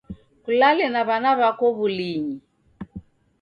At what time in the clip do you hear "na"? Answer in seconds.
0.93-1.01